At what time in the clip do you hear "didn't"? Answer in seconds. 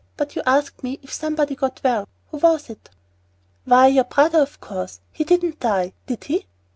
5.23-5.59